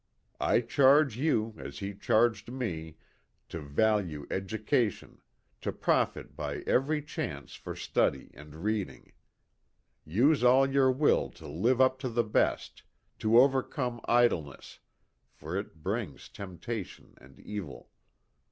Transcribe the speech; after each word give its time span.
"I 0.55 0.61
charge 0.61 1.15
you, 1.15 1.53
as 1.59 1.77
he 1.77 1.93
charged 1.93 2.51
me, 2.51 2.97
to 3.49 3.59
value 3.61 4.25
education, 4.31 5.21
to 5.61 5.71
profit 5.71 6.35
by 6.35 6.61
every 6.65 7.03
chance 7.03 7.53
for 7.53 7.75
study 7.75 8.29
20 8.29 8.29
THE" 8.29 8.29
DECK 8.31 8.37
HAND." 8.45 8.53
and 8.55 8.63
reading. 8.63 9.11
Use 10.03 10.43
all 10.43 10.65
your 10.67 10.91
will 10.91 11.29
to 11.29 11.47
live 11.47 11.79
up 11.79 11.99
to 11.99 12.09
the 12.09 12.23
best 12.23 12.81
to 13.19 13.37
overcome 13.37 14.01
idleness, 14.05 14.79
for 15.29 15.55
it 15.55 15.83
brings 15.83 16.29
temptation 16.29 17.13
and 17.17 17.39
evil. 17.39 17.91